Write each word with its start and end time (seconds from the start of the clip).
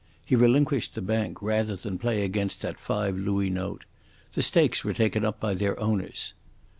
He 0.25 0.35
relinquished 0.35 0.95
the 0.95 1.01
bank 1.03 1.43
rather 1.43 1.75
than 1.75 1.99
play 1.99 2.23
against 2.23 2.63
that 2.63 2.79
five 2.79 3.15
louis 3.15 3.51
note. 3.51 3.85
The 4.33 4.41
stakes 4.41 4.83
were 4.83 4.93
taken 4.95 5.23
up 5.23 5.39
by 5.39 5.53
their 5.53 5.79
owners. 5.79 6.33